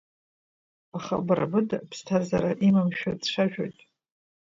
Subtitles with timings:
[0.97, 3.79] Аха бара быда ԥсҭазаара имамшәа дцәажәоит.